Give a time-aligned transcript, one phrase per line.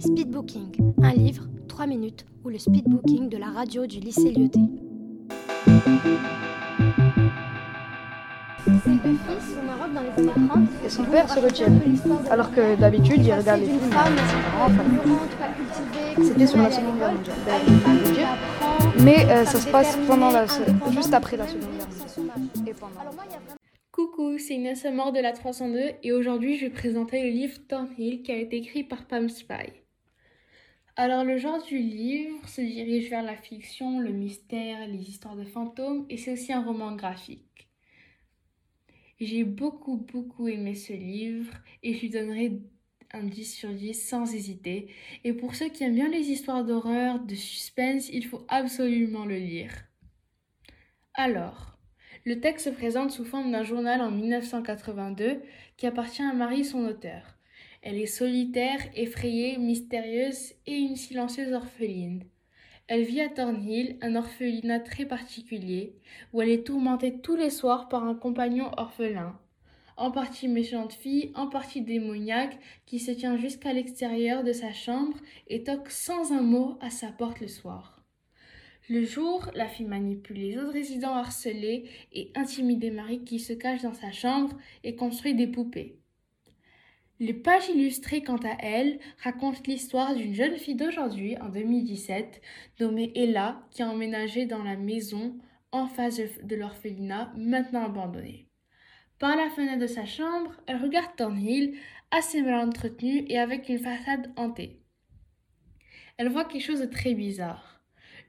[0.00, 4.60] Speedbooking, un livre, 3 minutes, ou le speedbooking de la radio du lycée Lyoté.
[8.66, 10.60] Ses deux fils au Maroc dans les années 30.
[10.84, 11.68] Et son père se retient.
[12.30, 13.80] Alors que d'habitude, il regarde les films.
[16.22, 17.32] C'était sur la Seconde Guerre mondiale.
[18.98, 20.46] Mais euh, ça se passe pendant la,
[20.90, 21.86] juste après la Seconde Guerre
[22.36, 22.68] mondiale.
[22.68, 23.59] Et pendant.
[23.92, 28.22] Coucou, c'est Inès Amor de la 302 et aujourd'hui je vais présenter le livre Thornhill
[28.22, 29.72] qui a été écrit par Pam Spy.
[30.94, 35.42] Alors le genre du livre se dirige vers la fiction, le mystère, les histoires de
[35.42, 37.68] fantômes et c'est aussi un roman graphique.
[39.18, 41.52] J'ai beaucoup beaucoup aimé ce livre
[41.82, 42.60] et je lui donnerai
[43.12, 44.94] un 10 sur 10 sans hésiter.
[45.24, 49.38] Et pour ceux qui aiment bien les histoires d'horreur, de suspense, il faut absolument le
[49.38, 49.72] lire.
[51.14, 51.79] Alors,
[52.26, 55.40] le texte se présente sous forme d'un journal en 1982
[55.76, 57.36] qui appartient à Marie, son auteur.
[57.82, 62.24] Elle est solitaire, effrayée, mystérieuse et une silencieuse orpheline.
[62.88, 65.94] Elle vit à Thornhill, un orphelinat très particulier,
[66.32, 69.38] où elle est tourmentée tous les soirs par un compagnon orphelin,
[69.96, 75.16] en partie méchante fille, en partie démoniaque, qui se tient jusqu'à l'extérieur de sa chambre
[75.48, 77.99] et toque sans un mot à sa porte le soir.
[78.88, 83.82] Le jour, la fille manipule les autres résidents harcelés et intimide Marie qui se cache
[83.82, 86.00] dans sa chambre et construit des poupées.
[87.20, 92.40] Les pages illustrées, quant à elles, racontent l'histoire d'une jeune fille d'aujourd'hui, en 2017,
[92.80, 95.36] nommée Ella, qui a emménagé dans la maison
[95.70, 98.48] en face de l'orphelinat, maintenant abandonnée.
[99.18, 101.76] Par la fenêtre de sa chambre, elle regarde Thornhill,
[102.10, 104.80] assez mal entretenue et avec une façade hantée.
[106.16, 107.79] Elle voit quelque chose de très bizarre.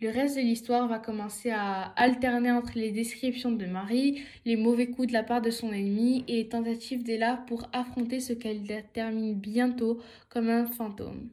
[0.00, 4.86] Le reste de l'histoire va commencer à alterner entre les descriptions de Marie, les mauvais
[4.86, 8.62] coups de la part de son ennemi et les tentatives d'Ella pour affronter ce qu'elle
[8.62, 11.30] détermine bientôt comme un fantôme.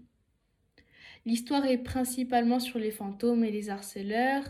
[1.28, 4.46] L'histoire est principalement sur les fantômes et les harceleurs,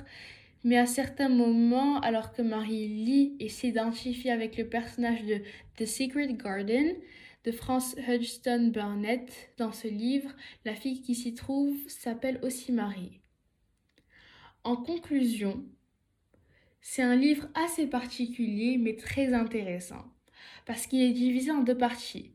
[0.64, 5.42] mais à certains moments, alors que Marie lit et s'identifie avec le personnage de
[5.76, 6.96] The Secret Garden
[7.44, 10.32] de France Hudson Burnett dans ce livre,
[10.64, 13.20] la fille qui s'y trouve s'appelle aussi Marie.
[14.66, 15.64] En conclusion,
[16.82, 20.04] c'est un livre assez particulier mais très intéressant
[20.66, 22.32] parce qu'il est divisé en deux parties.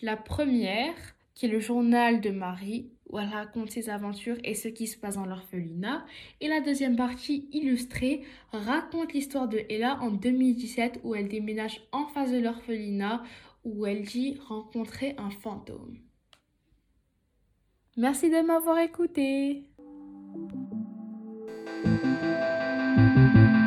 [0.00, 0.94] La première,
[1.34, 4.96] qui est le journal de Marie, où elle raconte ses aventures et ce qui se
[4.96, 6.06] passe dans l'orphelinat,
[6.40, 12.06] et la deuxième partie, illustrée, raconte l'histoire de Ella en 2017 où elle déménage en
[12.06, 13.24] face de l'orphelinat
[13.64, 15.98] où elle dit rencontrer un fantôme.
[17.96, 19.64] Merci de m'avoir écouté.
[22.96, 23.63] Thank you.